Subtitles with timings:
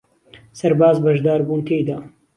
[0.59, 1.97] سەرباز بەشدار بوون تێیدا